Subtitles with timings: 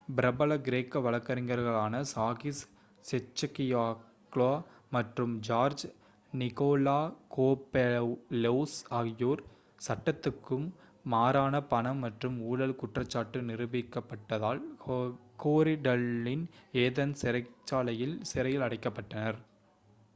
[0.07, 2.61] பிரபல கிரேக்க வழக்கறிஞர்களான சாகிஸ்
[3.05, 4.47] கெச்சகியோக்லோ
[4.91, 5.83] மற்றும் ஜார்ஜ்
[6.33, 9.43] நிகோலகோபெளலோஸ் ஆகியோர்
[9.81, 10.57] சட்டத்துக்கு
[11.05, 14.61] மாறான பணம் மற்றும் ஊழல் குற்றச்சாட்டு நிரூபிக்கப்பட்டதால்
[15.43, 16.45] கோரிடல்லஸின்
[16.81, 19.39] ஏதென்ஸ் சிறைச்சாலையில் சிறையில் அடைக்கப்பட்டனர்